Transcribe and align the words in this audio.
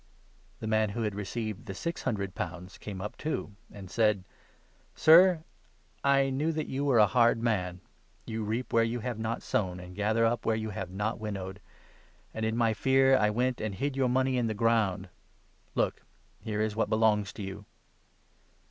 'The 0.61 0.65
man 0.65 0.89
who 0.89 1.03
had 1.03 1.13
received 1.13 1.67
the 1.67 1.75
six 1.75 2.01
hundred 2.01 2.33
pounds 2.33 2.79
came 2.79 3.01
up, 3.01 3.17
24 3.17 3.17
too, 3.49 3.55
and 3.71 3.91
said' 3.91 4.23
Sir, 4.95 5.43
I 6.03 6.31
knew 6.31 6.51
that 6.53 6.65
you 6.65 6.83
were 6.83 6.97
a 6.97 7.05
hard 7.05 7.43
man; 7.43 7.81
you 8.25 8.43
reap 8.43 8.73
where 8.73 8.83
you 8.83 9.01
have 9.01 9.19
not 9.19 9.43
sown, 9.43 9.79
and 9.79 9.95
gather 9.95 10.25
up 10.25 10.43
where 10.43 10.55
you 10.55 10.71
have 10.71 10.89
not 10.89 11.19
winnowed; 11.19 11.59
and, 12.33 12.45
in 12.47 12.57
my 12.57 12.73
fear, 12.73 13.15
I 13.15 13.29
went 13.29 13.61
and 13.61 13.75
hid 13.75 13.95
your 13.95 14.09
money 14.09 14.37
in 14.37 14.45
25 14.45 14.47
the 14.47 14.53
ground; 14.59 15.09
look, 15.75 16.01
here 16.39 16.61
is 16.61 16.75
what 16.75 16.89
belongs 16.89 17.31
to 17.33 17.43
you 17.43 17.65